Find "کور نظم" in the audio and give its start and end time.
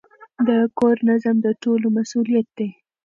0.79-1.35